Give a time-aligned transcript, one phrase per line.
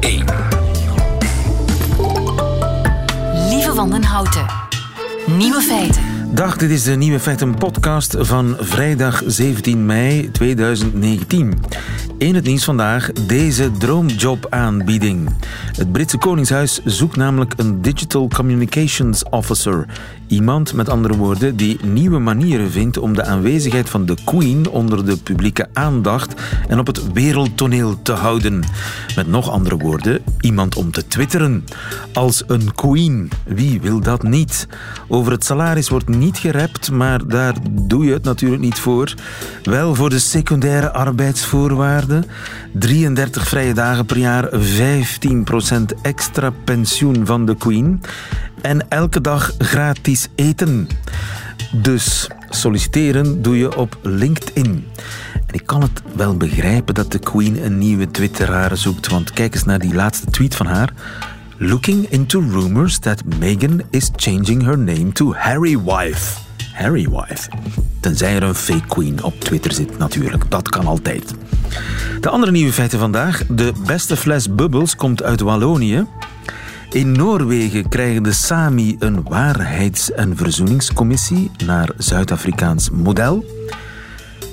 [0.00, 0.24] 1.
[3.48, 4.46] Lieve Wandenhouten.
[5.36, 6.02] Nieuwe feiten.
[6.34, 11.54] Dag, dit is de Nieuwe Feiten podcast van vrijdag 17 mei 2019.
[12.18, 15.28] In het nieuws vandaag deze droomjobaanbieding.
[15.76, 19.86] Het Britse Koningshuis zoekt namelijk een Digital Communications Officer.
[20.26, 25.04] Iemand, met andere woorden, die nieuwe manieren vindt om de aanwezigheid van de Queen onder
[25.06, 28.62] de publieke aandacht en op het wereldtoneel te houden.
[29.16, 31.64] Met nog andere woorden, iemand om te twitteren.
[32.12, 33.30] Als een Queen.
[33.44, 34.68] Wie wil dat niet?
[35.08, 39.14] Over het salaris wordt niet gerept, maar daar doe je het natuurlijk niet voor.
[39.62, 42.07] Wel voor de secundaire arbeidsvoorwaarden.
[42.72, 44.56] 33 vrije dagen per jaar, 15%
[46.02, 48.00] extra pensioen van de Queen
[48.60, 50.88] en elke dag gratis eten.
[51.72, 54.84] Dus solliciteren doe je op LinkedIn.
[55.46, 59.54] En ik kan het wel begrijpen dat de Queen een nieuwe Twitteraar zoekt, want kijk
[59.54, 60.92] eens naar die laatste tweet van haar.
[61.56, 66.47] Looking into rumors that Meghan is changing her name to Harry Wife.
[66.78, 67.50] Harry Wife.
[68.00, 70.50] Tenzij er een fake queen op Twitter zit, natuurlijk.
[70.50, 71.34] Dat kan altijd.
[72.20, 73.46] De andere nieuwe feiten vandaag.
[73.48, 76.06] De beste fles Bubbles komt uit Wallonië.
[76.90, 83.44] In Noorwegen krijgen de Sami een waarheids- en verzoeningscommissie naar Zuid-Afrikaans model.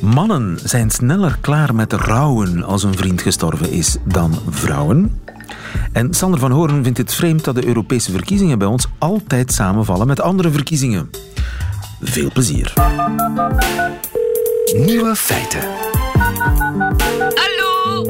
[0.02, 5.22] Mannen zijn sneller klaar met rouwen als een vriend gestorven is dan vrouwen.
[5.92, 10.08] En Sander van Hoorn vindt het vreemd dat de Europese verkiezingen bij ons altijd samenvallen
[10.08, 11.10] met andere verkiezingen.
[12.02, 12.74] Veel plezier.
[14.76, 15.62] Nieuwe feiten.
[17.34, 18.06] Hallo?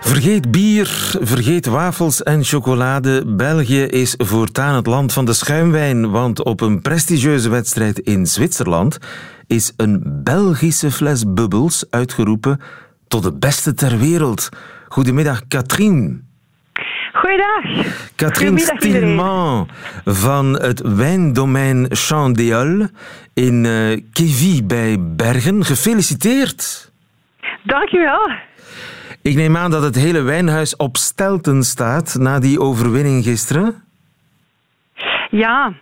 [0.00, 0.86] Vergeet bier,
[1.20, 3.24] vergeet wafels en chocolade.
[3.26, 8.98] België is voortaan het land van de schuimwijn, want op een prestigieuze wedstrijd in Zwitserland
[9.46, 12.60] is een Belgische fles bubbels uitgeroepen
[13.08, 14.48] tot de beste ter wereld.
[14.88, 16.29] Goedemiddag, Katrien.
[17.20, 17.86] Goeiedag.
[18.16, 18.58] Katrien.
[18.58, 19.68] Stilman
[20.04, 22.86] van het wijndomein Chandéol
[23.34, 25.64] in uh, Kévy bij Bergen.
[25.64, 26.92] Gefeliciteerd.
[27.62, 28.30] Dankjewel.
[29.22, 33.82] Ik neem aan dat het hele wijnhuis op stelten staat na die overwinning gisteren.
[35.30, 35.72] Ja,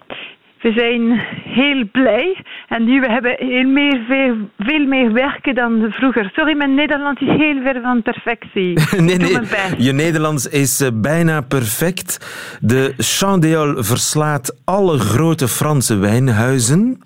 [0.61, 2.45] we zijn heel blij.
[2.69, 6.31] En nu we hebben heel meer, veel, veel meer werken dan vroeger.
[6.35, 8.79] Sorry, mijn Nederlands is heel ver van perfectie.
[9.03, 9.39] nee, nee,
[9.79, 12.19] je Nederlands is eh, bijna perfect.
[12.61, 17.03] De Chandéol verslaat alle grote Franse wijnhuizen.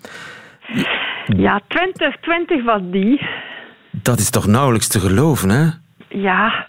[1.25, 3.21] Ja, 2020 was die.
[3.91, 5.69] Dat is toch nauwelijks te geloven, hè?
[6.09, 6.67] Ja,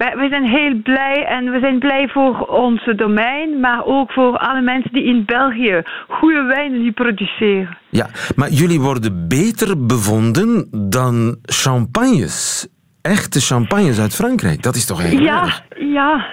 [0.00, 4.38] wij, we zijn heel blij en we zijn blij voor onze domein, maar ook voor
[4.38, 7.78] alle mensen die in België goede wijnen nu produceren.
[7.90, 8.06] Ja,
[8.36, 12.68] maar jullie worden beter bevonden dan champagnes.
[13.02, 14.62] Echte champagnes uit Frankrijk.
[14.62, 16.26] Dat is toch eigenlijk Ja, ja.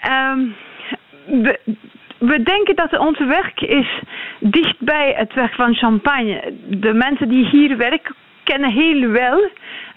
[0.00, 0.40] Ehm,
[1.42, 1.60] we,
[2.18, 4.02] we denken dat ons werk is
[4.40, 6.54] dicht bij het werk van Champagne.
[6.68, 9.50] De mensen die hier werken kennen heel wel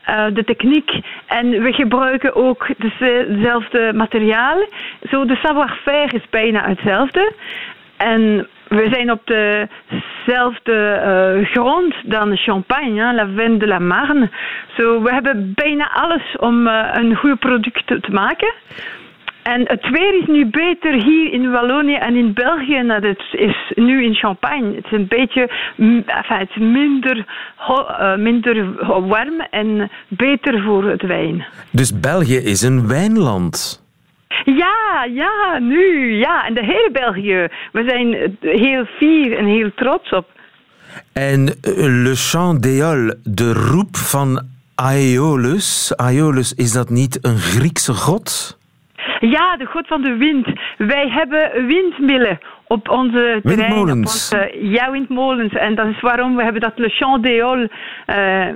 [0.05, 0.91] eh, de techniek
[1.27, 4.67] en we gebruiken ook dezelfde materialen.
[5.09, 7.33] Zo, de savoir-faire is bijna hetzelfde.
[7.97, 14.29] En we zijn op dezelfde eh, grond dan Champagne, la Vin de la Marne.
[14.77, 18.53] Zo, we hebben bijna alles om eh, een goed product te maken.
[19.53, 23.72] En het weer is nu beter hier in Wallonië en in België dan het is
[23.75, 24.75] nu in Champagne.
[24.75, 25.41] Het is een beetje
[26.06, 27.25] enfin, het is minder,
[27.67, 31.45] eh, minder warm en beter voor het wijn.
[31.72, 33.83] Dus België is een wijnland.
[34.45, 36.45] Ja, ja, nu, ja.
[36.47, 37.47] En de hele België.
[37.72, 40.27] We zijn heel fier en heel trots op.
[41.13, 44.41] En eh, Le Chant d'Eol, de roep van
[44.75, 45.94] Aeolus.
[45.95, 48.57] Aeolus, is dat niet een Griekse god?
[49.19, 50.47] Ja, de god van de wind.
[50.77, 53.37] Wij hebben windmillen op onze terrein.
[53.37, 54.31] op Windmolens.
[54.33, 55.53] onze- ja, windmolens.
[55.53, 57.67] En dat is waarom we hebben dat Le Chant d'Eol
[58.05, 58.47] eh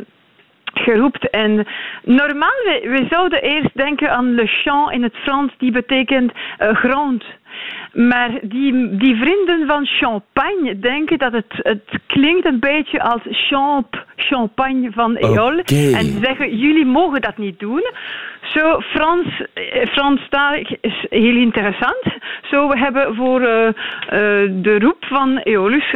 [0.74, 1.30] geroept.
[1.30, 1.68] En
[2.04, 6.76] normaal, we, we zouden eerst denken aan Le Champ in het Frans, die betekent eh,
[6.76, 7.24] grond.
[7.94, 14.06] Maar die, die vrienden van Champagne denken dat het, het klinkt een beetje als champ,
[14.16, 15.58] champagne van Eol.
[15.60, 17.84] En ze zeggen, jullie mogen dat niet doen.
[18.42, 22.04] Zo, Frans, eh, Franstalig is heel interessant.
[22.42, 23.74] Zo, we hebben voor eh, eh,
[24.52, 25.96] de roep van Eolus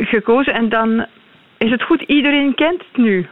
[0.00, 0.54] gekozen.
[0.54, 1.06] En dan
[1.58, 3.26] is het goed, iedereen kent het nu.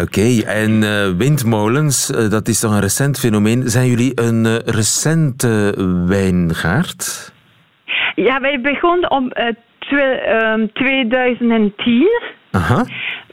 [0.00, 3.62] Oké, en eh, windmolens, eh, dat is toch een recent fenomeen.
[3.68, 5.74] Zijn jullie een eh, recente
[6.06, 7.32] wijngaard?
[8.14, 9.32] Ja, wij begonnen om
[9.78, 12.08] twe- ehm, 2010.
[12.50, 12.84] Aha.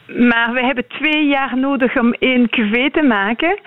[0.07, 3.59] Maar we hebben twee jaar nodig om één cuvée te maken.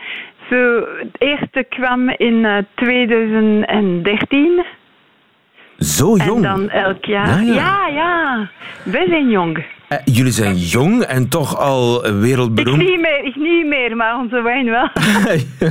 [0.51, 4.65] Zo, het eerste kwam in uh, 2013.
[5.79, 6.37] Zo jong?
[6.37, 7.43] En dan elk jaar.
[7.45, 7.87] Ja, ja.
[7.95, 8.51] ja,
[8.85, 9.65] Wij zijn jong.
[9.93, 12.83] Uh, jullie zijn jong en toch al wereldberoemd.
[12.83, 14.89] Ik niet meer, ik niet meer maar onze wijn wel.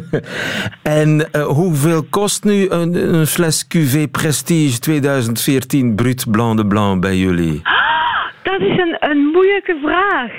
[1.00, 7.02] en uh, hoeveel kost nu een, een, fles Cuvée Prestige 2014 Brut Blanc de Blanc
[7.02, 7.60] bij jullie?
[7.64, 7.74] Ah,
[8.44, 10.32] dat is een, een moeilijke vraag.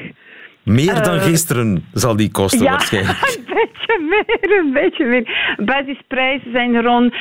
[0.63, 3.39] Meer dan uh, gisteren zal die kosten ja, waarschijnlijk.
[3.53, 5.55] een beetje meer, een beetje meer.
[5.57, 7.15] Basisprijzen zijn rond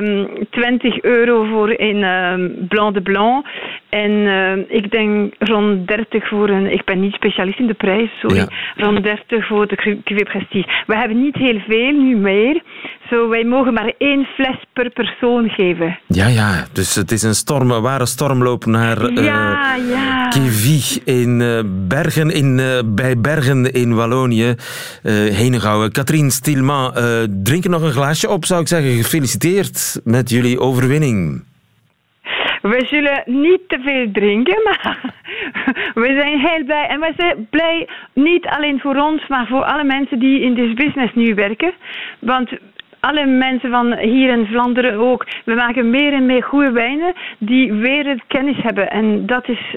[0.00, 3.46] um, 20 euro voor een um, Blanc de Blanc.
[3.88, 6.72] En uh, ik denk rond 30 voor een...
[6.72, 8.36] Ik ben niet specialist in de prijs, sorry.
[8.36, 8.48] Ja.
[8.76, 10.84] Rond 30 voor de Cuvée Prestige.
[10.86, 12.62] We hebben niet heel veel, nu meer.
[13.10, 15.98] Zo, wij mogen maar één fles per persoon geven.
[16.06, 16.66] Ja, ja.
[16.72, 20.28] Dus het is een, storm, een ware stormloop naar uh, ja, ja.
[20.28, 24.54] Kivy in uh, Bergen, in, uh, bij Bergen in Wallonië.
[25.02, 25.92] Uh, Henegouwen.
[25.92, 26.92] Katrien Stielman,
[27.42, 28.90] drink er nog een glaasje op, zou ik zeggen.
[28.90, 31.44] Gefeliciteerd met jullie overwinning.
[32.62, 35.14] We zullen niet te veel drinken, maar
[36.02, 36.86] we zijn heel blij.
[36.88, 40.74] En we zijn blij niet alleen voor ons, maar voor alle mensen die in dit
[40.74, 41.72] business nu werken.
[42.18, 42.50] Want
[43.06, 45.26] alle mensen van hier in Vlaanderen ook.
[45.44, 48.90] We maken meer en meer goede wijnen die wereldkennis hebben.
[48.90, 49.76] En dat is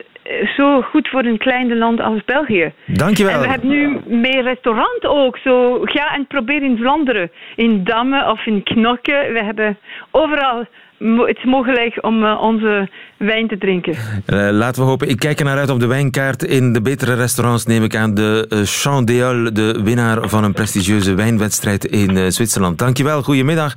[0.58, 2.72] zo goed voor een klein land als België.
[2.86, 3.34] Dankjewel.
[3.34, 5.38] En we hebben nu meer restaurant ook.
[5.38, 7.32] Zo, ga en probeer in Vlaanderen.
[7.56, 9.30] In Damme of in Knokke.
[9.34, 9.78] We hebben
[10.12, 10.66] overal
[11.00, 13.94] het is mogelijk om uh, onze wijn te drinken.
[13.94, 15.10] Uh, laten we hopen.
[15.10, 16.44] Ik kijk er naar uit op de wijnkaart.
[16.44, 21.16] In de betere restaurants neem ik aan de uh, Champ de winnaar van een prestigieuze
[21.16, 22.78] wijnwedstrijd in Zwitserland.
[22.78, 23.22] Dankjewel.
[23.22, 23.74] Goedemiddag.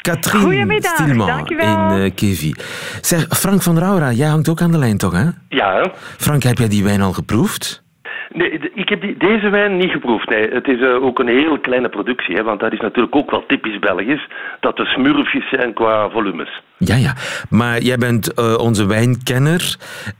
[0.00, 0.92] Katrien Goedemiddag.
[0.92, 1.96] Stielman Dankjewel.
[1.96, 2.54] in Kevi.
[3.00, 5.24] Zeg, Frank van Raura, jij hangt ook aan de lijn toch, hè?
[5.48, 5.92] Ja.
[6.16, 7.84] Frank, heb jij die wijn al geproefd?
[8.32, 10.28] Nee, ik heb die, deze wijn niet geproefd.
[10.28, 10.48] Nee.
[10.48, 13.44] Het is uh, ook een heel kleine productie, hè, want dat is natuurlijk ook wel
[13.46, 14.28] typisch Belgisch,
[14.60, 16.62] dat de smurfjes zijn qua volumes.
[16.78, 17.12] Ja, ja.
[17.50, 19.76] Maar jij bent uh, onze wijnkenner.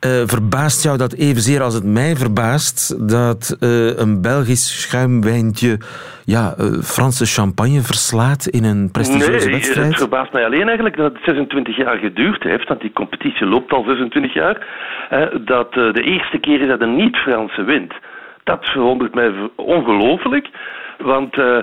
[0.06, 3.56] Uh, verbaast jou dat evenzeer als het mij verbaast dat
[3.96, 5.78] een Belgisch schuimwijntje
[6.24, 9.86] ja, Franse champagne verslaat in een prestigieuze nee, wedstrijd?
[9.86, 13.72] het verbaast mij alleen eigenlijk dat het 26 jaar geduurd heeft, want die competitie loopt
[13.72, 14.66] al 26 jaar,
[15.44, 17.92] dat de eerste keer is dat een niet-Franse wint
[18.46, 20.48] dat verwondert mij ongelooflijk.
[20.98, 21.58] Want uh,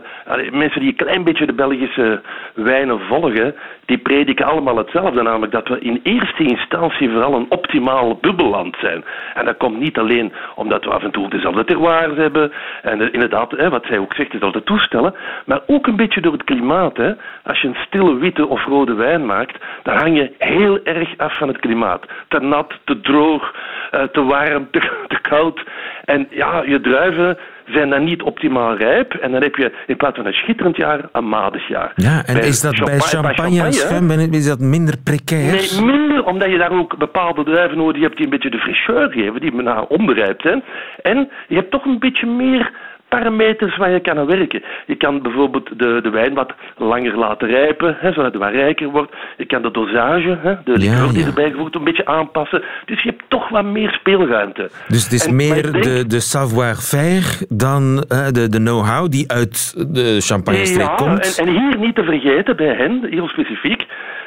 [0.52, 2.22] mensen die een klein beetje de Belgische
[2.54, 5.22] wijnen volgen, die prediken allemaal hetzelfde.
[5.22, 9.04] Namelijk dat we in eerste instantie vooral een optimaal bubbelland zijn.
[9.34, 12.52] En dat komt niet alleen omdat we af en toe dezelfde terroirs hebben.
[12.82, 15.16] En inderdaad, hè, wat zij ook zegt, dezelfde toestellen.
[15.46, 16.98] Maar ook een beetje door het klimaat.
[16.98, 17.12] Hè.
[17.44, 21.38] Als je een stille witte of rode wijn maakt, dan hang je heel erg af
[21.38, 22.06] van het klimaat.
[22.28, 23.56] Te nat, te droog,
[23.92, 25.64] uh, te warm, te, te koud.
[26.06, 29.14] En ja, je druiven zijn dan niet optimaal rijp.
[29.14, 31.92] En dan heb je in plaats van een schitterend jaar, een madig jaar.
[31.96, 35.52] Ja, en bij is dat bij champagne, bij champagne is dat minder precair?
[35.52, 39.12] Nee, minder, omdat je daar ook bepaalde druiven nodig hebt die een beetje de fraîcheur
[39.12, 40.64] geven, die naar onberijpt zijn.
[41.02, 42.72] En je hebt toch een beetje meer
[43.16, 44.64] parameters waar je kan aan werken.
[44.86, 48.90] Je kan bijvoorbeeld de, de wijn wat langer laten rijpen, hè, zodat het wat rijker
[48.90, 49.12] wordt.
[49.38, 52.64] Je kan de dosage, hè, de liqueur die erbij gevoegd een beetje aanpassen.
[52.86, 54.70] Dus je hebt toch wat meer speelruimte.
[54.88, 60.22] Dus het is meer de, de savoir-faire dan uh, de, de know-how die uit de
[60.22, 61.38] champagne-streek ja, komt?
[61.40, 63.86] En, en hier niet te vergeten, bij hen, heel specifiek,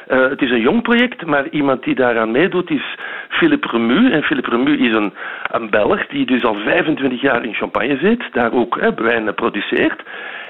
[0.09, 2.95] uh, het is een jong project, maar iemand die daaraan meedoet is
[3.29, 4.11] Philippe Remu.
[4.11, 5.13] En Philippe Remu is een,
[5.51, 10.01] een Belg die dus al 25 jaar in Champagne zit, daar ook hè, wijn produceert.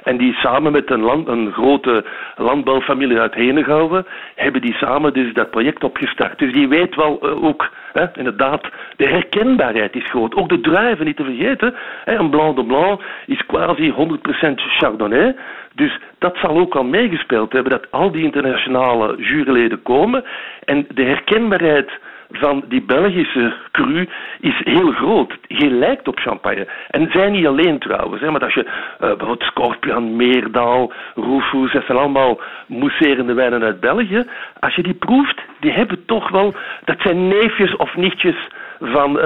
[0.07, 5.33] En die samen met een, land, een grote landbouwfamilie uit Henegouwen hebben die samen dus
[5.33, 6.39] dat project opgestart.
[6.39, 8.61] Dus die weet wel uh, ook, hè, inderdaad,
[8.95, 10.35] de herkenbaarheid is groot.
[10.35, 11.75] Ook de druiven niet te vergeten.
[12.03, 15.35] Hè, een Blanc de Blanc is quasi 100% Chardonnay.
[15.73, 20.23] Dus dat zal ook al meegespeeld hebben dat al die internationale juryleden komen.
[20.63, 21.91] En de herkenbaarheid
[22.31, 25.37] van die Belgische cru is heel groot.
[25.47, 26.67] Je lijkt op champagne.
[26.89, 28.21] En zij niet alleen trouwens.
[28.21, 33.79] Hè, maar als je uh, bijvoorbeeld Scorpion, Meerdal, Rufus, dat zijn allemaal mousserende wijnen uit
[33.79, 34.25] België.
[34.59, 36.55] Als je die proeft, die hebben toch wel...
[36.85, 38.35] Dat zijn neefjes of nichtjes
[38.79, 39.21] van uh,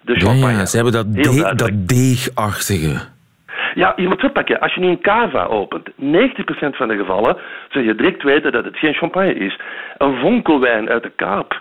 [0.00, 0.52] de champagne.
[0.52, 3.08] Ja, ja, ze hebben dat, dat deegachtige.
[3.74, 4.60] Ja, je moet oppakken.
[4.60, 5.94] Als je nu een cava opent, 90%
[6.70, 7.36] van de gevallen
[7.68, 9.58] zul je direct weten dat het geen champagne is.
[9.98, 11.60] Een vonkelwijn uit de Kaap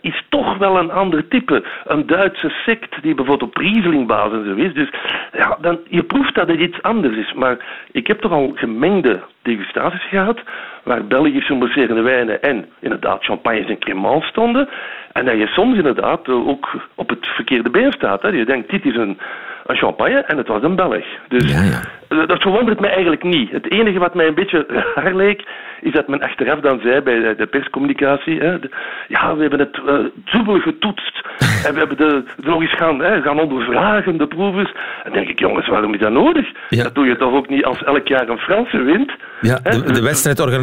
[0.00, 1.64] is toch wel een ander type.
[1.84, 4.74] Een Duitse sect die bijvoorbeeld op Rieslingbasis is.
[4.74, 4.90] Dus
[5.32, 7.32] ja, dan, je proeft dat het iets anders is.
[7.32, 7.56] Maar
[7.92, 10.40] ik heb toch al gemengde degustaties gehad,
[10.82, 14.68] waar Belgische mousserende wijnen en inderdaad champagnes en cremants stonden.
[15.12, 18.22] En dat je soms inderdaad ook op het verkeerde been staat.
[18.22, 18.28] Hè.
[18.28, 19.18] Je denkt, dit is een,
[19.66, 21.04] een champagne en het was een Belg.
[21.28, 21.80] Dus Ja, ja.
[22.08, 23.50] eh, dat verwondert mij eigenlijk niet.
[23.50, 25.44] Het enige wat mij een beetje raar leek,
[25.80, 28.70] is dat men achteraf dan zei bij de- perscommunicatie, hè, de-
[29.08, 29.94] ja, we hebben het eh,
[30.32, 31.20] dubbel getoetst
[31.66, 34.72] en we hebben de, de nog eens gaan, hè, gaan ondervragen, de proevers.
[35.04, 36.48] En denk ik, jongens, waarom is dat nodig?
[36.68, 36.82] Ja.
[36.82, 39.12] Dat doe je toch ook niet als elk jaar een Franse wint?
[39.40, 40.00] Ja, Hè, de, de dus-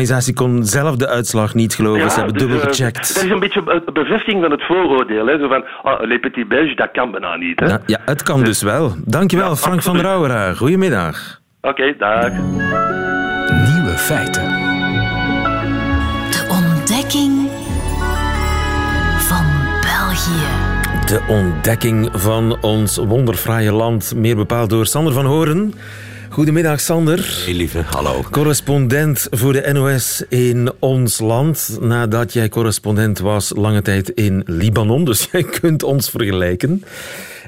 [0.10, 2.12] wedstrijdorganisatie kon zelf de uitslag niet geloven.
[2.12, 3.14] Ze hebben dus, dubbel eh, gecheckt.
[3.14, 5.26] dat is een beetje een bevestiging van het vooroordeel.
[5.28, 5.40] Hè?
[5.40, 7.60] Zo van, ah, les petits Belges, dat kan bijna niet.
[7.60, 7.66] Hè?
[7.66, 8.96] Ja, ja, het kan dus wel.
[9.06, 10.04] Dankjewel, Ja, Frank van der.
[10.04, 10.54] Rouwera.
[10.54, 11.40] Goedemiddag.
[11.62, 12.32] Oké, dag.
[13.68, 14.48] Nieuwe feiten.
[16.32, 17.50] De ontdekking
[19.18, 19.46] van
[19.82, 20.46] België.
[21.06, 25.74] De ontdekking van ons wonderfraaie land, meer bepaald door Sander van Horen.
[26.40, 27.42] Goedemiddag, Sander.
[27.46, 28.24] Hey lieve, hallo.
[28.32, 31.78] Correspondent voor de NOS in ons land.
[31.82, 35.06] Nadat jij correspondent was lange tijd in Libanon.
[35.06, 36.84] Dus jij kunt ons vergelijken.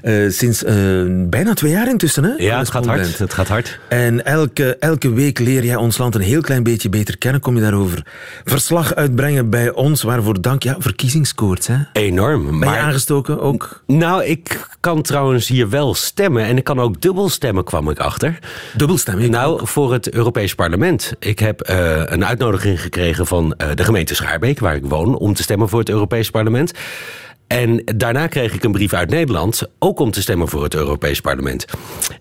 [0.01, 0.75] Eh, sinds eh,
[1.07, 2.33] bijna twee jaar intussen, hè?
[2.37, 3.17] Ja, het gaat hard.
[3.17, 3.79] Het gaat hard.
[3.89, 7.41] En elke, elke week leer jij ons land een heel klein beetje beter kennen.
[7.41, 8.05] Kom je daarover
[8.45, 10.01] verslag uitbrengen bij ons.
[10.01, 10.63] Waarvoor dank.
[10.63, 11.75] Ja, verkiezingskoorts, hè?
[11.93, 12.43] Enorm.
[12.43, 13.83] Ben je Maar, aangestoken ook?
[13.87, 16.43] nou, ik kan trouwens hier wel stemmen.
[16.45, 18.39] En ik kan ook dubbel stemmen, kwam ik achter.
[18.75, 19.19] Dubbelstem.
[19.19, 19.31] ik ook.
[19.31, 21.13] Nou, voor het Europees Parlement.
[21.19, 25.43] Ik heb eh, een uitnodiging gekregen van de gemeente Schaarbeek, waar ik woon, om te
[25.43, 26.71] stemmen voor het Europees Parlement.
[27.51, 31.21] En daarna kreeg ik een brief uit Nederland, ook om te stemmen voor het Europees
[31.21, 31.65] Parlement.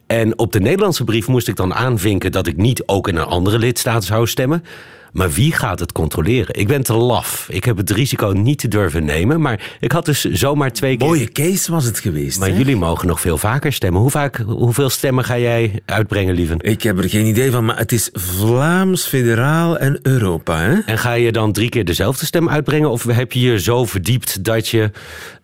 [0.06, 3.25] En op de Nederlandse brief moest ik dan aanvinken dat ik niet ook in een
[3.25, 4.64] andere lidstaat zou stemmen.
[5.12, 6.54] Maar wie gaat het controleren?
[6.54, 7.46] Ik ben te laf.
[7.50, 9.40] Ik heb het risico niet te durven nemen.
[9.40, 11.06] Maar ik had dus zomaar twee keer.
[11.06, 12.38] Mooie case was het geweest.
[12.38, 12.56] Maar hè?
[12.56, 14.00] jullie mogen nog veel vaker stemmen.
[14.00, 16.58] Hoe vaak, hoeveel stemmen ga jij uitbrengen, lieven?
[16.60, 20.60] Ik heb er geen idee van, maar het is Vlaams, federaal en Europa.
[20.60, 20.78] Hè?
[20.86, 22.90] En ga je dan drie keer dezelfde stem uitbrengen?
[22.90, 24.90] Of heb je je zo verdiept dat je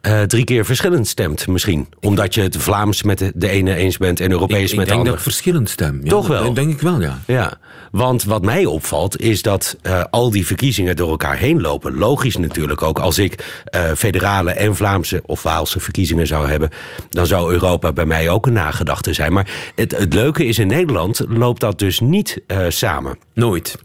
[0.06, 1.88] eh, drie keer verschillend stemt misschien?
[2.00, 4.88] Omdat je het Vlaams met de, ene eens bent en Europees ik met de denk
[4.88, 5.16] dat andere.
[5.16, 6.00] ik verschillend stem.
[6.02, 6.54] Ja, Toch dat wel?
[6.54, 7.18] denk ik wel, ja.
[7.26, 7.58] Ja,
[7.90, 11.98] want wat mij opvalt is dat eh, al die verkiezingen door elkaar heen lopen.
[11.98, 12.98] Logisch natuurlijk ook.
[12.98, 16.70] Als ik eh, federale en Vlaamse of Waalse verkiezingen zou hebben...
[17.10, 19.32] dan zou Europa bij mij ook een nagedachte zijn.
[19.32, 23.18] Maar het, het leuke is, in Nederland loopt dat dus niet samen.
[23.34, 23.78] Nooit.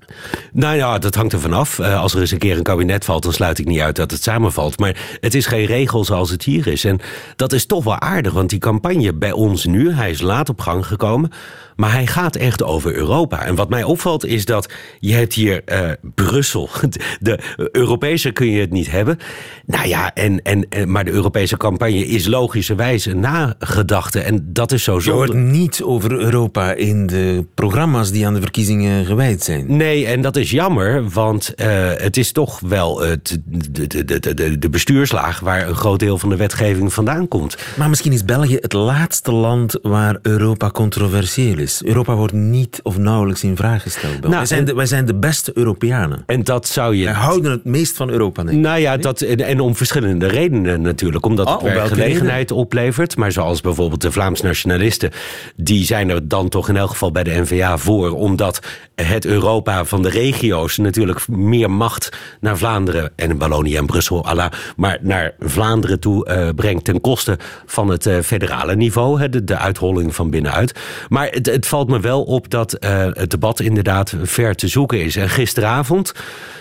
[0.54, 1.80] Nou ja, dat hangt er vanaf.
[1.80, 4.24] Als er eens een keer een kabinet valt, dan sluit ik niet uit dat het
[4.24, 4.80] samenvalt.
[4.80, 5.66] Maar het is geen
[6.12, 6.86] zoals het hier is.
[6.86, 7.00] En
[7.36, 10.60] dat is toch wel aardig, want die campagne bij ons nu, hij is laat op
[10.60, 11.32] gang gekomen.
[11.76, 13.46] Maar hij gaat echt over Europa.
[13.46, 16.70] En wat mij opvalt is dat je hebt hier eh, Brussel.
[17.20, 17.40] De
[17.72, 19.18] Europese kun je het niet hebben.
[19.66, 24.20] Nou ja, en, en, maar de Europese campagne is logischerwijs een nagedachte.
[24.20, 25.44] En dat is zo Je hoort zonde.
[25.52, 29.78] niet over Europa in de programma's die aan de verkiezingen gewijd zijn.
[29.78, 34.34] Nee, en dat is jammer, want eh, het is toch wel het, de, de, de,
[34.34, 37.58] de, de bestuurslaag waar een groot deel van de wetgeving vandaan komt.
[37.78, 41.82] Maar misschien is België het laatste land waar Europa controversieel is.
[41.84, 44.22] Europa wordt niet of nauwelijks in vraag gesteld.
[44.22, 46.24] Nou, wij, zijn de, wij zijn de beste Europeanen.
[46.26, 47.04] En dat zou je.
[47.04, 48.58] Wij houden het meest van Europa, denk.
[48.58, 51.26] Nou ja, dat, en, en om verschillende redenen natuurlijk.
[51.26, 53.18] Omdat Oh, het om welke werkgelegenheid oplevert.
[53.18, 55.12] Maar zoals bijvoorbeeld de Vlaams nationalisten.
[55.56, 58.12] Die zijn er dan toch in elk geval bij de NVA voor.
[58.12, 58.60] Omdat
[58.96, 63.12] het Europa van de regio's natuurlijk meer macht naar Vlaanderen.
[63.16, 68.06] En Wallonië en Brussel, Allah, Maar naar Vlaanderen toe eh, brengt ten koste van het
[68.06, 69.20] eh, federale niveau.
[69.20, 70.80] Hè, de, de uitholling van binnenuit.
[71.10, 75.04] Maar het, het valt me wel op dat eh, het debat inderdaad ver te zoeken
[75.04, 75.16] is.
[75.16, 76.12] En gisteravond.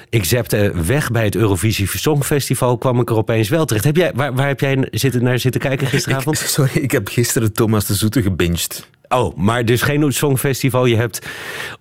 [0.09, 3.85] Ik zepte weg bij het Eurovisie Songfestival, kwam ik er opeens wel terecht.
[3.85, 6.39] Heb jij, waar, waar heb jij zitten, naar zitten kijken gisteravond?
[6.39, 8.89] Sorry, ik heb gisteren Thomas de Zoete gebinged.
[9.15, 10.87] Oh, maar dus geen Songfestival.
[10.87, 11.27] Je hebt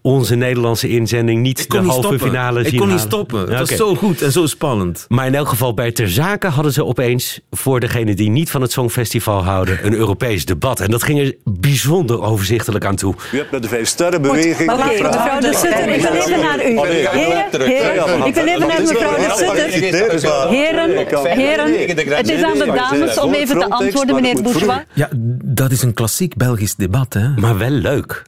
[0.02, 2.28] onze Nederlandse inzending niet Ik de niet halve stoppen.
[2.28, 3.14] finale Ik zien kon niet halen.
[3.14, 3.40] stoppen.
[3.40, 5.06] Het was zo goed en zo spannend.
[5.08, 8.62] Maar in elk geval bij Ter Zake hadden ze opeens, voor degenen die niet van
[8.62, 10.80] het Songfestival houden, een Europees debat.
[10.80, 13.14] En dat ging er bijzonder overzichtelijk aan toe.
[13.32, 14.72] U hebt met de Vijf Sterrenbeweging...
[14.72, 16.80] Oké, mevrouw de Sutter, ik wil even naar u.
[16.80, 20.50] Heren, ik wil even naar mevrouw de Sutter.
[20.50, 20.90] Heren,
[21.38, 24.80] heren, het is aan de dames om even te antwoorden, meneer Bourgeois.
[24.94, 25.10] Ja,
[25.44, 27.30] dat is een klassiek Belgisch debat, hè?
[27.42, 28.24] Maar wel leuk.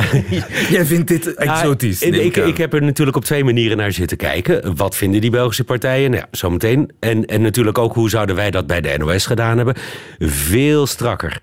[0.70, 4.76] Jij vindt dit exotisch, ik, ik heb er natuurlijk op twee manieren naar zitten kijken.
[4.76, 6.10] Wat vinden die Belgische partijen?
[6.10, 6.90] Nou, ja, zometeen.
[7.00, 9.74] En, en natuurlijk ook hoe zouden wij dat bij de NOS gedaan hebben.
[10.18, 11.40] Veel strakker.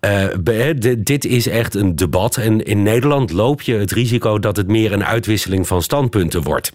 [0.00, 0.24] Eh,
[0.98, 2.36] dit is echt een debat.
[2.36, 6.72] En in Nederland loop je het risico dat het meer een uitwisseling van standpunten wordt.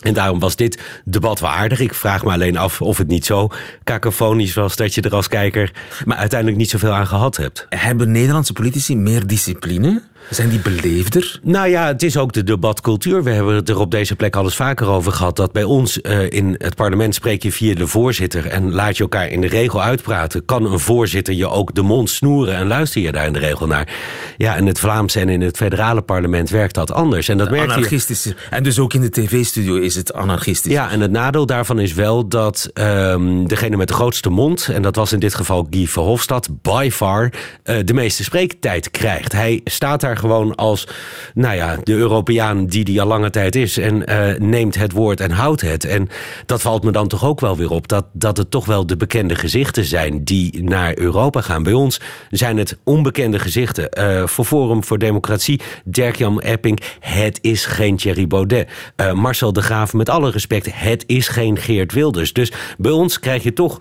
[0.00, 1.80] En daarom was dit debat wel aardig.
[1.80, 3.48] Ik vraag me alleen af of het niet zo
[3.84, 5.72] kakofonisch was dat je er als kijker
[6.04, 7.66] maar uiteindelijk niet zoveel aan gehad hebt.
[7.68, 10.02] Hebben Nederlandse politici meer discipline?
[10.30, 11.38] Zijn die beleefder?
[11.42, 13.22] Nou ja, het is ook de debatcultuur.
[13.22, 15.36] We hebben het er op deze plek al eens vaker over gehad.
[15.36, 19.02] Dat bij ons uh, in het parlement spreek je via de voorzitter en laat je
[19.02, 20.44] elkaar in de regel uitpraten.
[20.44, 23.66] Kan een voorzitter je ook de mond snoeren en luister je daar in de regel
[23.66, 23.88] naar?
[24.36, 27.28] Ja, in het Vlaamse en in het federale parlement werkt dat anders.
[27.28, 28.24] En dat merkt anarchistisch.
[28.24, 28.34] Je...
[28.50, 30.72] En dus ook in de tv-studio is het anarchistisch.
[30.72, 34.82] Ja, en het nadeel daarvan is wel dat um, degene met de grootste mond, en
[34.82, 37.32] dat was in dit geval Guy Verhofstadt, by far
[37.64, 39.32] uh, de meeste spreektijd krijgt.
[39.32, 40.88] Hij staat daar gewoon als
[41.34, 43.78] nou ja, de Europeaan die die al lange tijd is.
[43.78, 45.84] En uh, neemt het woord en houdt het.
[45.84, 46.08] En
[46.46, 47.88] dat valt me dan toch ook wel weer op.
[47.88, 51.62] Dat, dat het toch wel de bekende gezichten zijn die naar Europa gaan.
[51.62, 53.88] Bij ons zijn het onbekende gezichten.
[53.98, 56.80] Uh, voor Forum voor Democratie, Dirk-Jan Epping.
[57.00, 58.68] Het is geen Thierry Baudet.
[58.96, 60.68] Uh, Marcel de Graaf, met alle respect.
[60.72, 62.32] Het is geen Geert Wilders.
[62.32, 63.78] Dus bij ons krijg je toch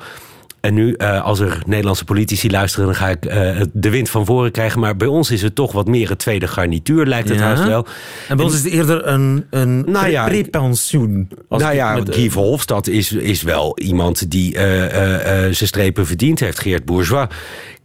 [0.63, 4.25] en nu, uh, als er Nederlandse politici luisteren, dan ga ik uh, de wind van
[4.25, 4.79] voren krijgen.
[4.79, 7.45] Maar bij ons is het toch wat meer een tweede garnituur, lijkt het ja.
[7.45, 7.85] haast wel.
[8.27, 11.29] En bij ons is het eerder een, een nou ja, prepensioen.
[11.49, 16.59] Nou ja, met, Guy Verhofstadt is, is wel iemand die uh, zijn strepen verdiend heeft.
[16.59, 17.27] Geert Bourgeois.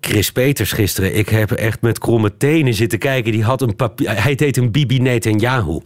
[0.00, 3.32] Chris Peters gisteren, ik heb echt met kromme tenen zitten kijken.
[3.32, 5.80] Die had een papier, hij deed een Bibi Netanyahu.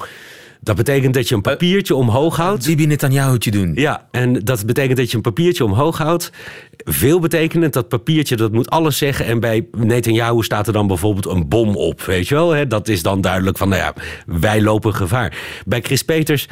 [0.64, 2.66] Dat betekent dat je een papiertje omhoog houdt.
[2.66, 3.72] Bibi Netanyahu'tje doen.
[3.74, 6.32] Ja, en dat betekent dat je een papiertje omhoog houdt.
[6.76, 9.26] Veel betekenend, dat papiertje dat moet alles zeggen.
[9.26, 12.68] En bij Netanyahu staat er dan bijvoorbeeld een bom op, weet je wel.
[12.68, 13.94] Dat is dan duidelijk van, nou ja,
[14.26, 15.36] wij lopen gevaar.
[15.66, 16.48] Bij Chris Peters,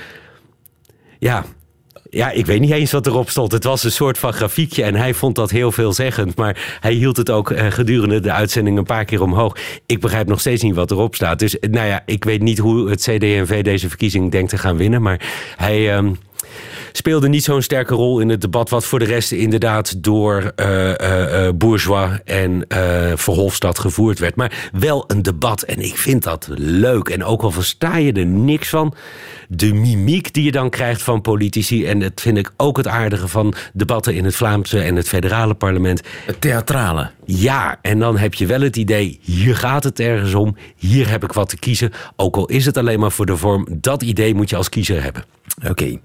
[1.18, 1.44] ja,
[2.10, 3.52] ja, ik weet niet eens wat erop stond.
[3.52, 6.36] Het was een soort van grafiekje en hij vond dat heel veelzeggend.
[6.36, 9.56] Maar hij hield het ook eh, gedurende de uitzending een paar keer omhoog.
[9.86, 11.38] Ik begrijp nog steeds niet wat erop staat.
[11.38, 15.02] Dus nou ja, ik weet niet hoe het CD&V deze verkiezing denkt te gaan winnen.
[15.02, 15.20] Maar
[15.56, 15.96] hij...
[15.96, 16.18] Um,
[16.92, 18.70] speelde niet zo'n sterke rol in het debat...
[18.70, 22.64] wat voor de rest inderdaad door uh, uh, Bourgeois en
[23.14, 24.36] Verhofstadt gevoerd werd.
[24.36, 27.08] Maar wel een debat en ik vind dat leuk.
[27.08, 28.94] En ook al versta je er niks van
[29.48, 31.86] de mimiek die je dan krijgt van politici.
[31.86, 35.54] En dat vind ik ook het aardige van debatten in het Vlaamse en het federale
[35.54, 36.02] parlement.
[36.26, 37.10] Het theatrale.
[37.24, 40.56] Ja, en dan heb je wel het idee, hier gaat het ergens om.
[40.76, 41.92] Hier heb ik wat te kiezen.
[42.16, 43.66] Ook al is het alleen maar voor de vorm.
[43.70, 45.24] Dat idee moet je als kiezer hebben.
[45.68, 45.98] Oké,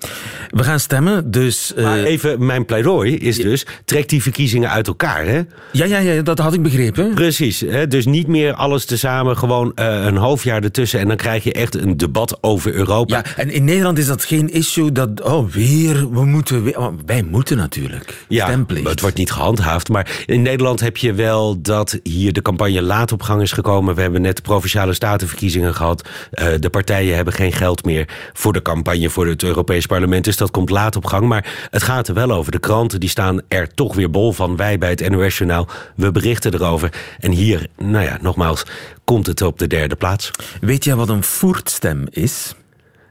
[0.49, 1.73] we gaan stemmen, dus...
[1.77, 1.83] Uh...
[1.83, 5.41] Maar even, mijn pleidooi is dus, trek die verkiezingen uit elkaar, hè?
[5.71, 7.13] Ja, ja, ja dat had ik begrepen.
[7.13, 7.87] Precies, hè?
[7.87, 10.99] dus niet meer alles tezamen, gewoon uh, een half jaar ertussen...
[10.99, 13.15] en dan krijg je echt een debat over Europa.
[13.15, 16.79] Ja, en in Nederland is dat geen issue dat, oh, weer, we moeten weer...
[16.79, 18.89] Oh, wij moeten natuurlijk, ja, Stemplicht.
[18.89, 23.11] het wordt niet gehandhaafd, maar in Nederland heb je wel dat hier de campagne laat
[23.11, 23.95] op gang is gekomen.
[23.95, 26.09] We hebben net de Provinciale Statenverkiezingen gehad.
[26.33, 30.23] Uh, de partijen hebben geen geld meer voor de campagne voor het Europees Parlement.
[30.23, 31.27] Dus dat komt laat op gang.
[31.27, 32.51] Maar het gaat er wel over.
[32.51, 34.55] De kranten die staan er toch weer bol van.
[34.55, 36.93] Wij bij het NOS Journaal, we berichten erover.
[37.19, 38.65] En hier, nou ja, nogmaals,
[39.03, 40.31] komt het op de derde plaats.
[40.61, 42.55] Weet jij wat een voertstem is?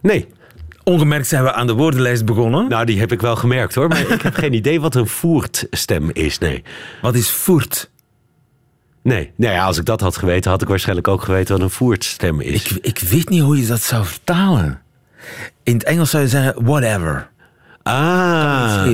[0.02, 0.26] Nee.
[0.84, 2.68] Ongemerkt zijn we aan de woordenlijst begonnen.
[2.68, 3.88] Nou, die heb ik wel gemerkt hoor.
[3.88, 6.62] Maar ik heb geen idee wat een voertstem is, nee.
[7.02, 7.90] Wat is voert?
[9.02, 12.40] Nee, nee, als ik dat had geweten, had ik waarschijnlijk ook geweten wat een voertstem
[12.40, 12.64] is.
[12.64, 14.83] Ik, ik weet niet hoe je dat zou vertalen.
[15.62, 17.30] In het Engels zou je zeggen whatever.
[17.82, 18.86] Ah.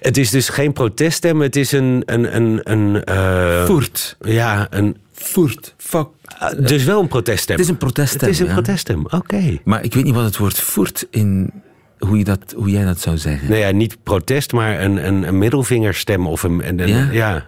[0.00, 2.02] Het is dus geen proteststem, het is een...
[2.06, 4.16] een, een, een uh, Voert.
[4.20, 4.96] Ja, een...
[5.12, 5.74] Voert.
[5.76, 6.06] Fuck.
[6.42, 7.56] Uh, dus wel een proteststem.
[7.56, 8.20] Het is een proteststem.
[8.20, 8.52] Het is een ja.
[8.52, 9.58] proteststem, oké.
[9.64, 11.50] Maar ik weet niet wat het woord voert in
[11.98, 13.48] hoe, je dat, hoe jij dat zou zeggen.
[13.48, 17.46] Nou ja, niet protest, maar een, een, een middelvingerstem of een, een, een ja, ja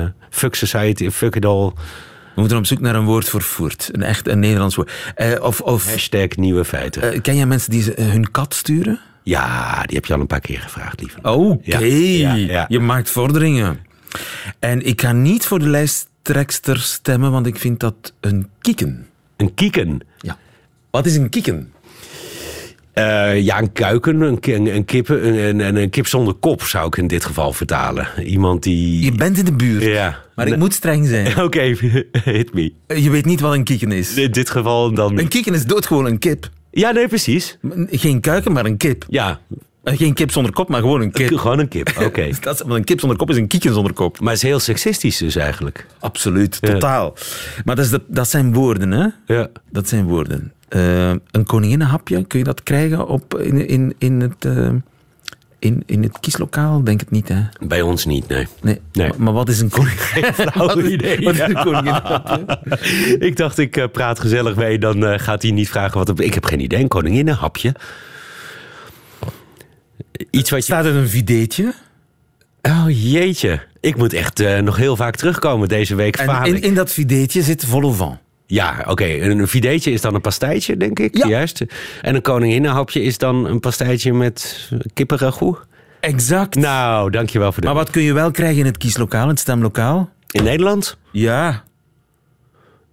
[0.00, 1.72] uh, fuck society, fuck it all.
[2.38, 3.88] We moeten op zoek naar een woord voor voert.
[3.92, 4.92] Een echt een Nederlands woord.
[5.16, 7.14] Uh, of, of, Hashtag nieuwe feiten.
[7.14, 9.00] Uh, ken jij mensen die uh, hun kat sturen?
[9.22, 11.18] Ja, die heb je al een paar keer gevraagd, lieve.
[11.18, 11.88] Oké, okay.
[11.90, 13.78] ja, ja, je maakt vorderingen.
[14.58, 19.06] En ik ga niet voor de lijsttrekster stemmen, want ik vind dat een kieken.
[19.36, 20.00] Een kieken?
[20.18, 20.36] Ja.
[20.90, 21.72] Wat is een kieken?
[22.98, 24.38] Uh, ja, een kuiken, een,
[24.74, 28.08] een, kip, een, een, een, kip zonder kop zou ik in dit geval vertalen.
[28.24, 29.04] Iemand die...
[29.04, 30.18] Je bent in de buurt, ja.
[30.34, 31.26] maar ik moet streng zijn.
[31.30, 31.78] Oké, okay,
[32.24, 32.72] hit me.
[32.86, 34.14] Je weet niet wat een kieken is.
[34.14, 35.18] In dit geval dan...
[35.18, 36.50] Een kieken is doodgewoon een kip.
[36.70, 37.58] Ja, nee, precies.
[37.90, 39.04] Geen kuiken, maar een kip.
[39.08, 39.40] Ja.
[39.84, 41.36] Geen kip zonder kop, maar gewoon een kip.
[41.38, 42.04] Gewoon een kip, oké.
[42.04, 42.34] Okay.
[42.66, 44.20] een kip zonder kop is een kieken zonder kop.
[44.20, 45.86] Maar het is heel seksistisch dus eigenlijk.
[45.98, 47.14] Absoluut, totaal.
[47.64, 49.34] Maar dat, is dat zijn woorden, hè?
[49.34, 49.48] Ja.
[49.70, 50.52] Dat zijn woorden.
[50.70, 54.68] Uh, een koninginnenhapje, kun je dat krijgen op, in, in, in, het, uh,
[55.58, 56.84] in, in het kieslokaal?
[56.84, 57.42] Denk het niet, hè?
[57.66, 58.46] Bij ons niet, nee.
[58.62, 58.80] nee.
[58.92, 59.10] nee.
[59.16, 59.70] Maar wat is een
[60.92, 61.24] idee.
[61.24, 62.58] Wat is een koninginnenhapje?
[63.28, 66.20] ik dacht, ik uh, praat gezellig mee, dan gaat hij niet vragen wat...
[66.20, 67.74] Ik heb geen idee, een koninginnenhapje?
[70.30, 70.72] Iets wat je...
[70.72, 71.74] Staat er een videetje?
[72.62, 73.60] Oh jeetje.
[73.80, 76.16] Ik moet echt uh, nog heel vaak terugkomen deze week.
[76.16, 78.18] En in, in dat videetje zit vol.
[78.50, 79.04] Ja, oké.
[79.04, 81.16] Een fideetje is dan een pastijtje, denk ik.
[81.16, 81.28] Ja.
[81.28, 81.64] Juist.
[82.02, 85.58] En een koninginnenhapje is dan een pastijtje met kippenragout.
[86.00, 86.54] Exact.
[86.54, 87.66] Nou, dankjewel voor de...
[87.66, 90.10] Maar wat kun je wel krijgen in het kieslokaal, het stemlokaal?
[90.30, 90.98] In Nederland?
[91.12, 91.64] Ja.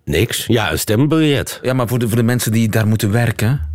[0.05, 0.45] Niks.
[0.47, 1.59] Ja, een stembiljet.
[1.61, 3.69] Ja, maar voor de, voor de mensen die daar moeten werken,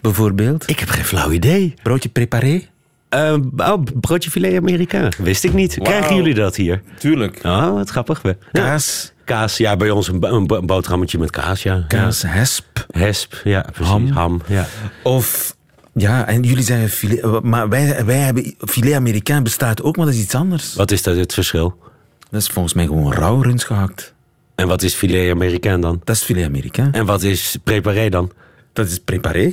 [0.00, 0.70] bijvoorbeeld.
[0.70, 1.74] Ik heb geen flauw idee.
[1.82, 2.62] Broodje préparé?
[3.08, 5.10] Eh, oh, broodje filet Amerikaan.
[5.18, 5.78] Wist ik niet.
[5.82, 6.82] Krijgen jullie dat hier?
[6.98, 7.38] Tuurlijk.
[7.42, 8.22] Oh, wat grappig.
[8.52, 8.78] Ja.
[9.26, 11.84] Kaas, ja, bij ons een, een bo- boterhammetje met kaas, ja.
[11.88, 12.86] kaas, hesp.
[12.88, 12.98] Ja.
[13.00, 13.92] Hesp, ja, precies.
[13.92, 14.10] Ham.
[14.10, 14.66] Ham, ja.
[15.02, 15.56] Of,
[15.94, 20.14] ja, en jullie zeggen filet, maar wij, wij hebben, filet Amerikaan bestaat ook, maar dat
[20.14, 20.74] is iets anders.
[20.74, 21.78] Wat is dat het verschil?
[22.30, 24.14] Dat is volgens mij gewoon rauw runs gehakt.
[24.54, 26.00] En wat is filet Amerikaan dan?
[26.04, 26.92] Dat is filet Amerikaan.
[26.92, 28.30] En wat is préparé dan?
[28.76, 29.52] Dat is préparé.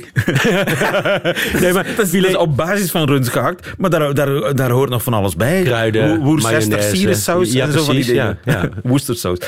[1.60, 4.70] Nee, maar Dat is, dat is op basis van runs gehakt, maar daar, daar, daar
[4.70, 5.62] hoort nog van alles bij.
[5.62, 6.96] Kruiden, Wo- Worcester mayonaise.
[6.96, 8.38] sierensaus Ja, en zo van die dingen.
[8.44, 8.68] ja, ja.
[8.82, 9.38] Worcestersaus.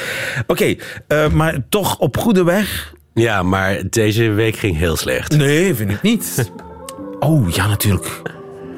[0.47, 0.75] Oké,
[1.09, 2.95] eh, maar toch op goede weg?
[3.15, 5.37] Ja, maar deze week ging heel slecht.
[5.37, 6.53] Nee, vind ik niet.
[7.19, 8.23] Oh, ja, natuurlijk.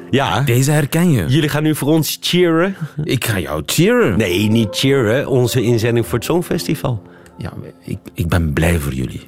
[0.09, 1.25] Ja, Deze herken je.
[1.27, 2.75] jullie gaan nu voor ons cheeren.
[3.03, 4.17] Ik ga jou cheeren.
[4.17, 5.27] Nee, niet cheeren.
[5.27, 7.01] Onze inzending voor het Songfestival.
[7.37, 7.53] Ja,
[7.85, 9.27] ik, ik ben blij voor jullie.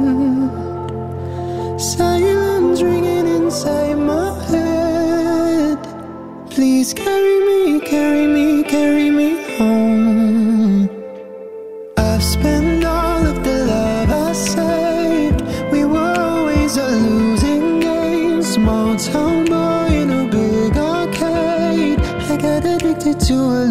[1.81, 5.79] Silence ringing inside my head.
[6.51, 10.87] Please carry me, carry me, carry me home.
[11.97, 15.41] I've spent all of the love I saved.
[15.71, 18.43] We were always a losing game.
[18.43, 21.99] Small town boy in a big arcade.
[22.29, 23.61] I got addicted to a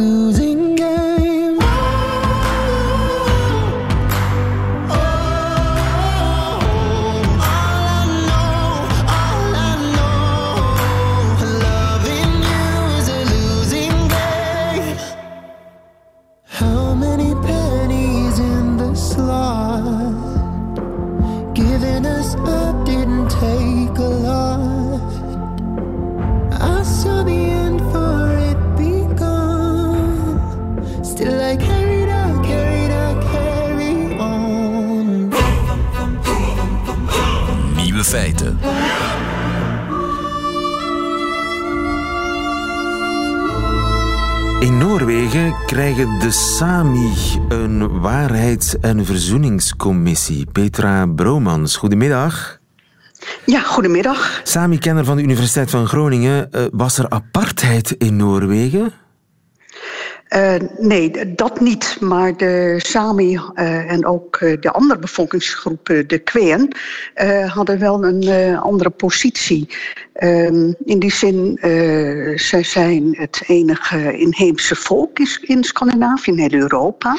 [46.00, 47.12] De Sami
[47.48, 50.46] een waarheids- en verzoeningscommissie.
[50.52, 52.60] Petra Bromans, goedemiddag.
[53.46, 54.40] Ja, goedemiddag.
[54.44, 56.52] Sami-kenner van de Universiteit van Groningen.
[56.52, 58.92] Eh, was er apartheid in Noorwegen?
[60.28, 61.96] Eh, nee, dat niet.
[62.00, 66.72] Maar de Sami eh, en ook de andere bevolkingsgroepen, de Kween,
[67.46, 69.68] hadden wel een andere positie.
[70.12, 76.38] Ehm, in die zin, uh, zij zijn het enige inheemse volk in, in Scandinavië, in
[76.38, 77.18] heel Europa.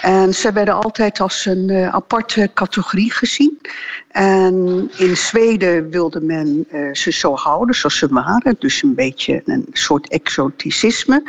[0.00, 3.60] En ze werden altijd als een uh, aparte categorie gezien.
[4.08, 8.56] En in Zweden wilde men uh, ze zo houden zoals ze waren.
[8.58, 11.22] Dus een beetje een soort exoticisme.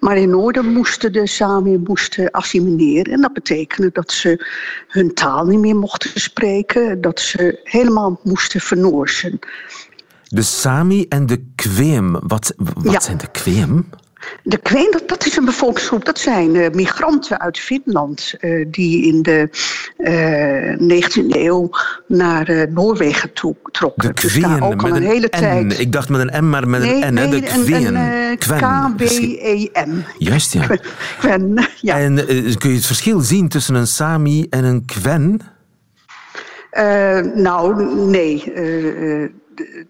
[0.00, 3.12] Maar in Noorden moesten de Sami moesten assimileren.
[3.12, 4.46] En dat betekende dat ze
[4.88, 7.00] hun taal niet meer mochten spreken.
[7.00, 9.38] Dat ze helemaal moesten vernoorsen.
[10.28, 12.18] De Sami en de Kweem.
[12.26, 13.00] Wat, wat ja.
[13.00, 13.88] zijn de Kweem?
[14.42, 16.04] De Kween, dat, dat, is een bevolkingsgroep.
[16.04, 19.48] Dat zijn uh, migranten uit Finland uh, die in de
[19.98, 21.70] uh, 19e eeuw
[22.06, 24.14] naar Noorwegen toe trokken.
[24.14, 25.38] De dus daar ook al een, een hele N.
[25.38, 25.78] tijd.
[25.78, 27.14] Ik dacht met een M, maar met nee, een N.
[27.14, 27.94] Nee, de Kween.
[27.94, 29.90] een, een K-W-E-M.
[30.18, 30.66] Juist, ja.
[31.18, 31.98] Kwen, ja.
[31.98, 32.14] En
[32.58, 35.40] kun je het verschil zien tussen een Sami en een Kwen?
[37.34, 38.42] nou, nee.
[38.54, 39.86] De,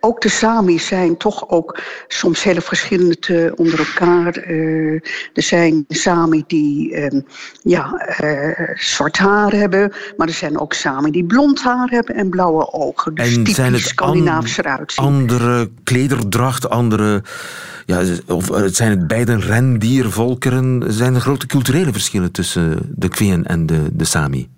[0.00, 4.48] ook de Sami zijn toch ook soms hele verschillend uh, onder elkaar.
[4.48, 4.92] Uh,
[5.32, 7.20] er zijn Sami die uh,
[7.62, 8.06] ja,
[8.74, 13.14] zwart haar hebben, maar er zijn ook Sami die blond haar hebben en blauwe ogen.
[13.14, 15.04] Dus en typisch zijn het eruit zien.
[15.04, 17.22] Andere klederdracht, andere.
[17.86, 20.84] Ja, of zijn het beide rendiervolkeren?
[20.92, 24.48] Zijn er grote culturele verschillen tussen de Kween en de, de Sami?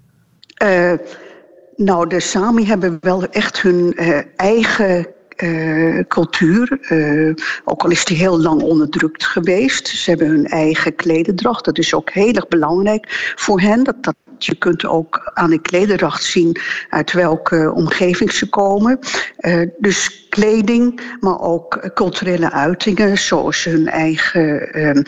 [1.77, 3.95] nou, de Sami hebben wel echt hun
[4.37, 5.07] eigen
[5.43, 6.79] uh, cultuur.
[6.89, 9.89] Uh, ook al is die heel lang onderdrukt geweest.
[9.89, 11.65] Ze hebben hun eigen klededracht.
[11.65, 13.85] Dat is ook heel erg belangrijk voor hen.
[13.85, 14.15] Dat, dat,
[14.47, 16.57] je kunt ook aan de klederdracht zien
[16.89, 18.99] uit welke omgeving ze komen.
[19.41, 25.05] Uh, dus kleding, maar ook culturele uitingen, zoals hun eigen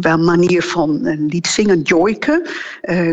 [0.00, 2.42] uh, manier van lied zingen, joiken.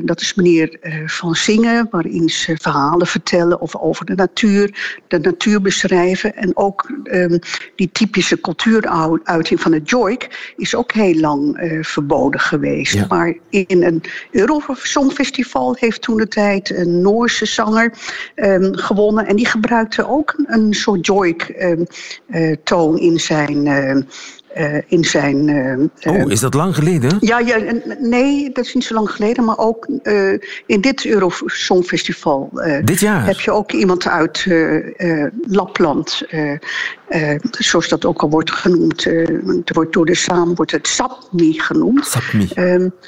[0.04, 5.62] Dat is manier van zingen, waarin ze verhalen vertellen of over de natuur, de natuur
[5.62, 6.36] beschrijven.
[6.36, 7.40] En ook um,
[7.76, 12.94] die typische cultuuruiting van het joik is ook heel lang verboden geweest.
[12.94, 13.06] Ja.
[13.10, 14.04] Maar in een
[15.04, 17.94] Eurosongfestival heeft toen de tijd een Noorse zanger
[18.36, 19.28] um, gewonnen.
[19.28, 23.68] En die gebruikte ook een soort joik-toon in zijn
[24.58, 25.48] uh, in zijn.
[25.48, 27.18] Uh, oh, is dat lang geleden?
[27.20, 27.58] Ja, ja,
[28.00, 29.44] nee, dat is niet zo lang geleden.
[29.44, 32.50] Maar ook uh, in dit Eurosongfestival.
[32.84, 33.26] dit jaar?
[33.26, 34.48] Heb je ook iemand uit
[35.48, 36.22] Lapland.
[37.52, 39.04] Zoals dat ook al wordt genoemd.
[39.04, 42.06] het wordt door de samen wordt het Sapmi genoemd.
[42.06, 42.48] Sapmi.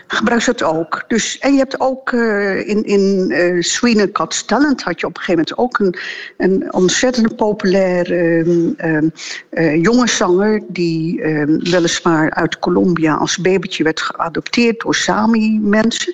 [0.07, 1.03] gebruik ze het ook.
[1.07, 5.55] Dus, en je hebt ook in, in Sweden Got Talent had je op een gegeven
[5.57, 5.95] moment ook een,
[6.37, 8.43] een ontzettend populaire
[9.81, 16.13] jonge zanger die uh, weliswaar uit Colombia als babytje werd geadopteerd door Sami-mensen.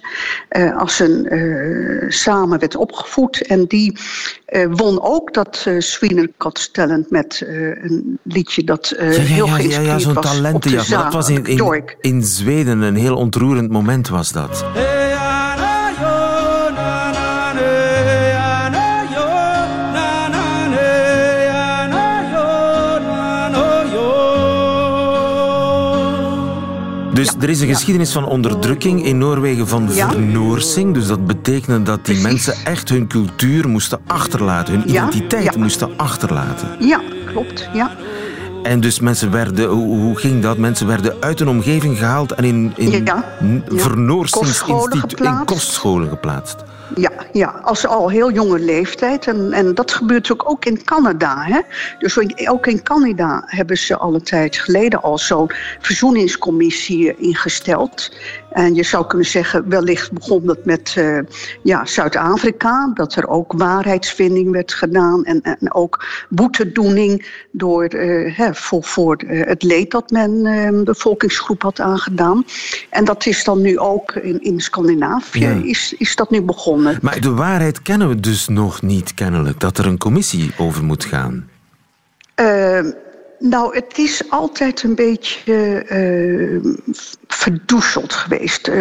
[0.57, 3.41] Uh, als een uh, samen werd opgevoed.
[3.47, 3.97] En die
[4.71, 7.43] won ook dat uh, Sweden Got Talent met
[7.81, 10.89] een liedje dat ja, ja, heel ja, geïnspireerd ja, ja, zo'n talentenjacht.
[10.89, 14.65] Dat was in, in, in, Zweden een heel ontroerend moment was dat.
[14.73, 15.00] Hey.
[27.21, 30.09] Dus er is een geschiedenis van onderdrukking in Noorwegen van ja.
[30.09, 30.93] vernoorsing.
[30.93, 36.67] Dus dat betekende dat die mensen echt hun cultuur moesten achterlaten, hun identiteit moesten achterlaten.
[36.79, 37.69] Ja, klopt.
[37.73, 37.91] Ja.
[38.63, 40.57] En dus mensen werden, hoe, ging dat?
[40.57, 43.63] Mensen werden uit hun omgeving gehaald en in, in ja, in
[45.45, 46.63] kostscholen geplaatst.
[46.95, 49.27] Ja, ja, als al heel jonge leeftijd.
[49.27, 51.43] En, en dat gebeurt ook, ook in Canada.
[51.43, 51.59] Hè?
[51.99, 58.11] Dus ook in Canada hebben ze al een tijd geleden al zo'n verzoeningscommissie ingesteld.
[58.51, 61.19] En je zou kunnen zeggen, wellicht begon dat met uh,
[61.63, 68.53] ja, Zuid-Afrika, dat er ook waarheidsvinding werd gedaan en, en ook boetedoening door, uh, hè,
[68.53, 72.45] voor, voor uh, het leed dat men de bevolkingsgroep had aangedaan.
[72.89, 75.61] En dat is dan nu ook in, in Scandinavië ja.
[75.63, 76.97] is, is dat nu begonnen.
[77.01, 81.05] Maar de waarheid kennen we dus nog niet kennelijk, dat er een commissie over moet
[81.05, 81.49] gaan.
[83.41, 86.73] Nou, het is altijd een beetje uh,
[87.27, 88.67] verdoezeld geweest.
[88.67, 88.75] Uh,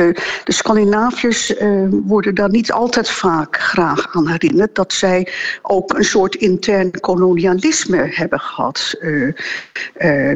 [0.44, 4.74] de Scandinaviërs uh, worden daar niet altijd vaak graag aan herinnerd...
[4.74, 5.28] dat zij
[5.62, 8.94] ook een soort intern kolonialisme hebben gehad.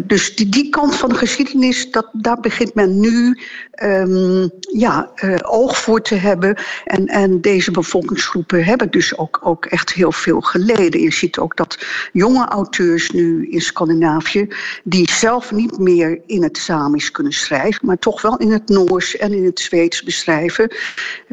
[0.03, 3.39] dus die, die kant van de geschiedenis, dat, daar begint men nu
[3.83, 5.11] um, ja,
[5.43, 6.57] oog voor te hebben.
[6.85, 11.01] En, en deze bevolkingsgroepen hebben dus ook, ook echt heel veel geleden.
[11.01, 14.14] Je ziet ook dat jonge auteurs nu in Scandinavië
[14.85, 19.17] die zelf niet meer in het Samisch kunnen schrijven, maar toch wel in het Noors
[19.17, 20.77] en in het Zweeds beschrijven.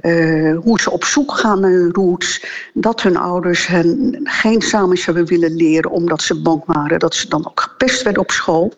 [0.02, 2.46] Uh, hoe ze op zoek gaan naar hun roots.
[2.74, 7.30] Dat hun ouders hen geen Samisch hebben willen leren omdat ze bang waren dat ze
[7.30, 8.74] dan ook gepest werden op school.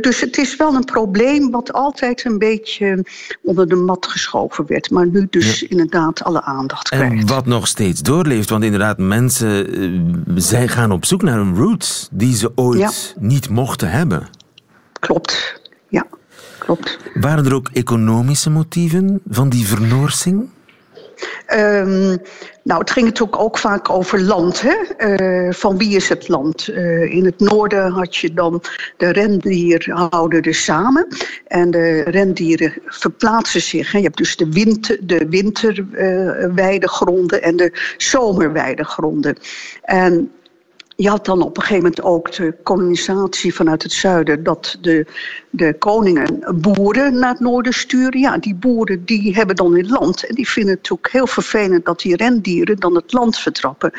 [0.00, 3.04] Dus het is wel een probleem wat altijd een beetje
[3.42, 7.20] onder de mat geschoven werd, maar nu dus inderdaad alle aandacht krijgt.
[7.20, 10.00] En wat nog steeds doorleeft, want inderdaad, mensen uh,
[10.34, 14.28] zij gaan op zoek naar hun roots die ze ooit ja niet mochten hebben.
[15.00, 16.06] Klopt, ja,
[16.58, 16.98] klopt.
[17.14, 20.48] Waren er ook economische motieven van die vernoorsing?
[21.54, 22.18] Um,
[22.62, 24.62] nou, het ging natuurlijk ook vaak over land.
[24.64, 24.76] Hè?
[24.98, 26.68] Uh, van wie is het land?
[26.68, 28.62] Uh, in het noorden had je dan
[28.96, 31.06] de rendierhouders samen.
[31.46, 33.92] En de rendieren verplaatsen zich.
[33.92, 33.98] Hè?
[33.98, 39.36] Je hebt dus de, winter, de winterweidegronden en de zomerweidegronden.
[39.82, 40.30] En
[41.02, 44.42] je had dan op een gegeven moment ook de kolonisatie vanuit het zuiden...
[44.42, 45.06] dat de,
[45.50, 48.20] de koningen boeren naar het noorden sturen.
[48.20, 50.26] Ja, die boeren die hebben dan het land.
[50.26, 53.92] En die vinden het ook heel vervelend dat die rendieren dan het land vertrappen.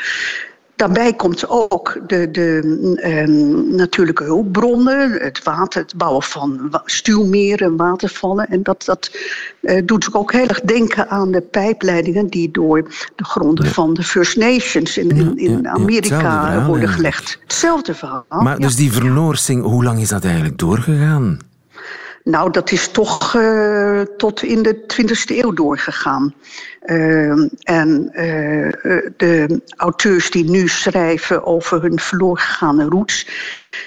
[0.75, 2.61] Daarbij komt ook de, de
[3.27, 8.47] um, natuurlijke hulpbronnen, het water, het bouwen van stuwmeren, watervallen.
[8.47, 9.11] En dat, dat
[9.61, 12.83] uh, doet ook heel erg denken aan de pijpleidingen die door
[13.15, 17.37] de gronden van de First Nations in, in, in Amerika worden gelegd.
[17.41, 18.25] Hetzelfde verhaal.
[18.29, 21.39] Maar dus die vernoorsing, hoe lang is dat eigenlijk doorgegaan?
[22.23, 26.33] Nou, dat is toch uh, tot in de 20e eeuw doorgegaan.
[26.85, 28.71] Uh, en uh,
[29.17, 33.27] de auteurs die nu schrijven over hun verloren roots,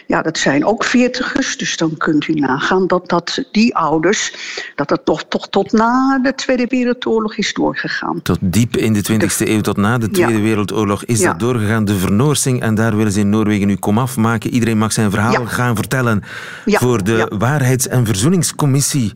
[0.07, 1.57] ja, dat zijn ook veertigers.
[1.57, 4.35] Dus dan kunt u nagaan dat, dat die ouders,
[4.75, 8.23] dat het toch, toch tot na de Tweede Wereldoorlog is doorgegaan.
[8.23, 10.41] Tot diep in de 20e eeuw, tot na de Tweede ja.
[10.41, 11.31] Wereldoorlog is ja.
[11.31, 11.85] dat doorgegaan.
[11.85, 14.51] De vernoorsing, en daar willen ze in Noorwegen nu komaf maken.
[14.51, 15.47] Iedereen mag zijn verhaal ja.
[15.47, 16.23] gaan vertellen
[16.65, 19.13] voor de Waarheids- en Verzoeningscommissie.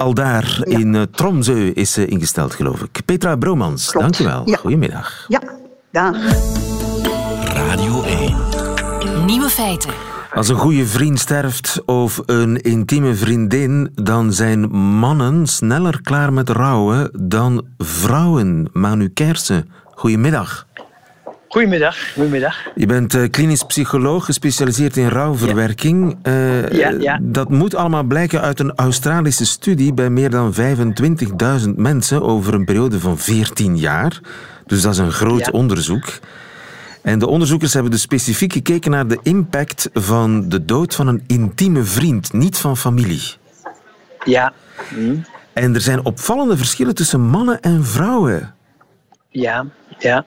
[0.00, 3.00] Al daar in uh, Tromsø is ze ingesteld, geloof ik.
[3.04, 4.44] Petra Bromans, dank u wel.
[4.44, 5.24] Goedemiddag.
[5.28, 5.40] Ja,
[5.90, 6.16] dag.
[7.44, 8.36] Radio 1.
[9.26, 9.90] Nieuwe feiten.
[10.34, 16.48] Als een goede vriend sterft of een intieme vriendin, dan zijn mannen sneller klaar met
[16.48, 18.68] rouwen dan vrouwen.
[18.72, 20.66] Manu Kersen, goedemiddag.
[21.50, 22.56] Goedemiddag, goedemiddag.
[22.74, 26.16] Je bent uh, klinisch psycholoog, gespecialiseerd in rouwverwerking.
[26.22, 26.32] Ja.
[26.32, 27.18] Uh, ja, ja.
[27.22, 30.54] Dat moet allemaal blijken uit een Australische studie bij meer dan
[31.64, 34.20] 25.000 mensen over een periode van 14 jaar.
[34.66, 36.18] Dus dat is een groot onderzoek.
[37.02, 41.24] En de onderzoekers hebben dus specifiek gekeken naar de impact van de dood van een
[41.26, 43.22] intieme vriend, niet van familie.
[44.24, 44.52] Ja.
[44.88, 45.16] Hm.
[45.52, 48.54] En er zijn opvallende verschillen tussen mannen en vrouwen.
[49.28, 49.66] Ja,
[49.98, 50.24] ja.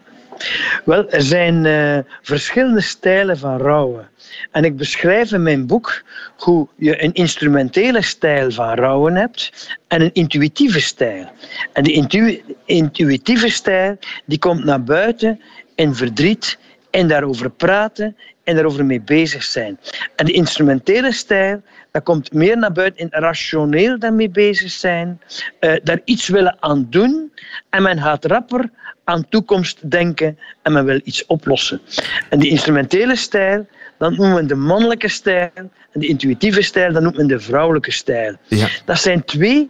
[0.85, 4.09] Wel, er zijn uh, verschillende stijlen van rouwen.
[4.51, 6.03] En ik beschrijf in mijn boek
[6.37, 11.29] hoe je een instrumentele stijl van rouwen hebt en een intuïtieve stijl.
[11.73, 15.41] En intu intuïtieve stijl die komt naar buiten
[15.75, 16.57] in verdriet
[16.89, 19.79] en daarover praten en daarover mee bezig zijn.
[20.15, 25.21] En de instrumentele stijl, dat komt meer naar buiten in rationeel daarmee bezig zijn,
[25.59, 27.31] uh, daar iets willen aan doen
[27.69, 28.69] en men gaat rapper
[29.03, 31.81] aan toekomst denken en men wil iets oplossen.
[32.29, 37.01] En die instrumentele stijl, dat noemen we de mannelijke stijl en de intuïtieve stijl, dat
[37.01, 38.35] noemen we de vrouwelijke stijl.
[38.47, 38.67] Ja.
[38.85, 39.69] Dat zijn twee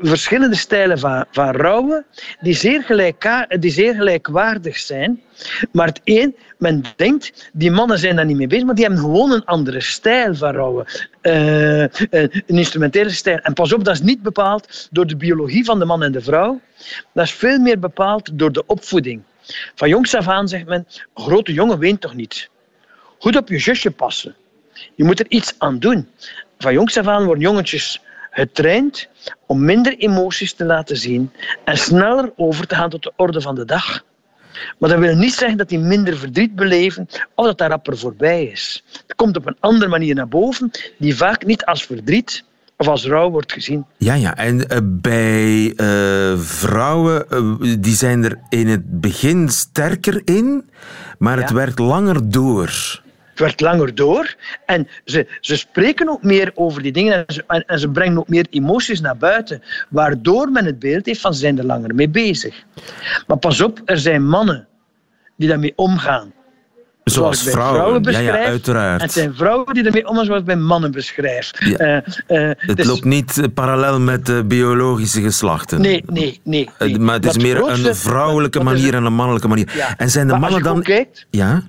[0.00, 2.04] verschillende stijlen van, van rouwen
[2.40, 3.14] die zeer,
[3.58, 5.22] die zeer gelijkwaardig zijn.
[5.72, 9.02] Maar het een, men denkt, die mannen zijn daar niet mee bezig, maar die hebben
[9.02, 10.86] gewoon een andere stijl van rouwen.
[11.22, 13.38] Uh, een instrumentele stijl.
[13.38, 16.20] En pas op, dat is niet bepaald door de biologie van de man en de
[16.20, 16.60] vrouw.
[17.12, 19.22] Dat is veel meer bepaald door de opvoeding.
[19.74, 22.50] Van jongs af aan zegt men, grote jongen weent toch niet?
[23.18, 24.34] Goed op je zusje passen.
[24.94, 26.08] Je moet er iets aan doen.
[26.58, 28.00] Van jongs af aan worden jongetjes
[28.40, 29.08] getraind
[29.46, 31.30] om minder emoties te laten zien
[31.64, 34.04] en sneller over te gaan tot de orde van de dag.
[34.78, 38.44] Maar dat wil niet zeggen dat die minder verdriet beleven of dat dat rapper voorbij
[38.44, 38.84] is.
[39.06, 42.44] Het komt op een andere manier naar boven, die vaak niet als verdriet
[42.76, 43.86] of als rouw wordt gezien.
[43.96, 44.36] Ja, ja.
[44.36, 50.70] En uh, bij uh, vrouwen, uh, die zijn er in het begin sterker in,
[51.18, 53.02] maar het werkt langer door
[53.40, 54.34] werd langer door.
[54.66, 58.28] En ze, ze spreken ook meer over die dingen en ze, en, ze brengen ook
[58.28, 59.62] meer emoties naar buiten.
[59.88, 62.64] Waardoor men het beeld heeft van ze zijn er langer mee bezig.
[63.26, 64.68] Maar pas op, er zijn mannen
[65.36, 66.32] die daarmee omgaan.
[67.04, 68.26] Zoals vrouwen, vrouwen beschrijf.
[68.26, 69.00] Ja, ja, uiteraard.
[69.00, 71.50] En het zijn vrouwen die ermee omgaan zoals ik bij mannen beschrijf.
[71.58, 72.02] Ja.
[72.28, 72.86] Uh, uh, het dus...
[72.86, 75.80] loopt niet parallel met de biologische geslachten.
[75.80, 76.70] Nee, nee, nee.
[76.78, 76.98] nee.
[76.98, 79.94] Maar het is meer grootste, een vrouwelijke manier en een mannelijke manier.
[79.96, 80.82] En zijn de maar mannen dan...
[80.82, 81.62] Kijkt, ja?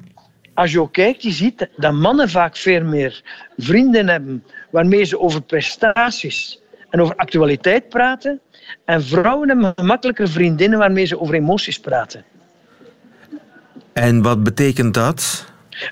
[0.54, 3.22] Als je ook kijkt, je ziet dat mannen vaak veel meer
[3.58, 8.40] vrienden hebben waarmee ze over prestaties en over actualiteit praten.
[8.86, 12.24] En vrouwen hebben gemakkelijker vriendinnen waarmee ze over emoties praten.
[13.94, 15.46] En wat betekent dat?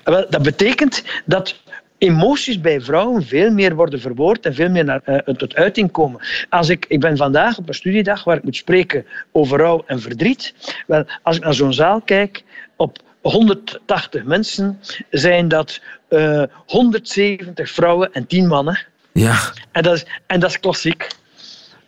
[0.04, 1.62] Wel, dat betekent dat
[1.98, 6.20] emoties bij vrouwen veel meer worden verwoord en veel meer naar, uh, tot uiting komen.
[6.48, 10.00] Als ik, ik ben vandaag op een studiedag waar ik moet spreken over rouw en
[10.00, 10.54] verdriet.
[10.86, 12.44] Wel, als ik naar zo'n zaal kijk,
[12.76, 14.80] op 180 mensen
[15.10, 18.78] zijn dat uh, 170 vrouwen en 10 mannen.
[19.12, 19.38] Ja.
[19.72, 21.08] En dat is, en dat is klassiek.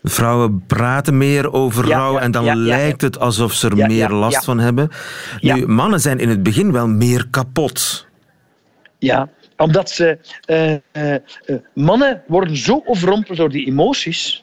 [0.02, 3.76] Vrouwen praten meer over Ja, rouw en dan ja, ja, lijkt het alsof ze er
[3.76, 4.90] meer last van hebben.
[5.40, 8.06] Nu, mannen zijn in het begin wel meer kapot.
[8.98, 11.20] Ja, omdat ze, eh, eh, eh,
[11.74, 14.41] mannen worden zo overrompeld door die emoties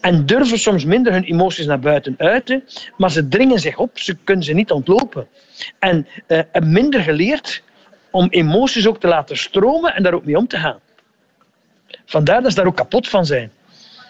[0.00, 2.64] en durven soms minder hun emoties naar buiten uiten,
[2.96, 5.26] maar ze dringen zich op, ze kunnen ze niet ontlopen.
[5.78, 7.62] En hebben minder geleerd
[8.10, 10.78] om emoties ook te laten stromen en daar ook mee om te gaan.
[12.06, 13.50] Vandaar dat ze daar ook kapot van zijn.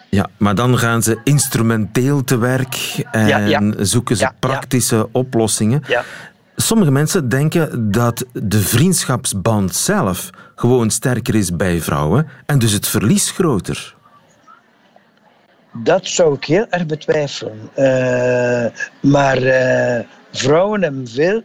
[0.09, 3.73] Ja, maar dan gaan ze instrumenteel te werk en Ja, ja.
[3.77, 5.83] zoeken ze Ja, praktische oplossingen.
[5.87, 6.03] Ja.
[6.55, 12.87] Sommige mensen denken dat de vriendschapsband zelf gewoon sterker is bij vrouwen en dus het
[12.87, 13.95] verlies groter.
[15.73, 17.69] Dat zou ik heel erg betwijfelen.
[17.73, 18.65] Eh,
[18.99, 21.43] maar eh, vrouwen hebben veel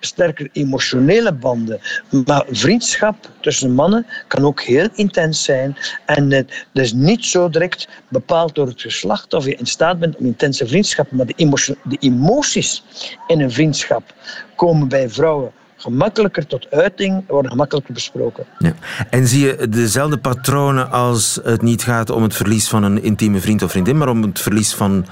[0.00, 1.80] sterker emotionele banden.
[2.26, 5.76] Maar vriendschap tussen mannen kan ook heel intens zijn.
[6.06, 10.16] En het is niet zo direct bepaald door het geslacht of je in staat bent
[10.16, 11.16] om intense vriendschappen.
[11.16, 12.84] Maar de emoties
[13.26, 14.14] in een vriendschap
[14.56, 15.52] komen bij vrouwen
[15.84, 18.44] gemakkelijker tot uiting, worden gemakkelijker besproken.
[18.58, 18.74] Ja.
[19.10, 23.40] En zie je dezelfde patronen als het niet gaat om het verlies van een intieme
[23.40, 25.06] vriend of vriendin, maar om het verlies van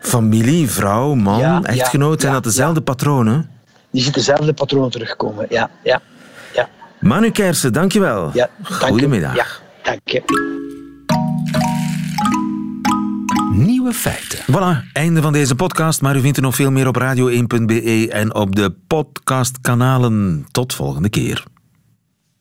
[0.00, 2.20] familie, vrouw, man, echtgenoot?
[2.20, 3.50] Zijn dat dezelfde patronen?
[3.90, 5.70] Je ziet dezelfde patronen terugkomen, ja.
[5.82, 6.00] ja,
[6.52, 6.68] ja.
[7.00, 8.30] Manu Kersen, dankjewel.
[8.32, 9.36] Ja, Goedemiddag.
[9.36, 9.46] Ja,
[9.82, 10.62] dank je.
[13.54, 14.38] Nieuwe feiten.
[14.38, 16.00] Voilà, einde van deze podcast.
[16.00, 20.46] Maar u vindt er nog veel meer op radio1.be en op de podcastkanalen.
[20.50, 21.44] Tot volgende keer.